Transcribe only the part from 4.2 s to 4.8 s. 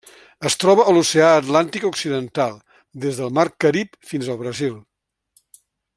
al Brasil.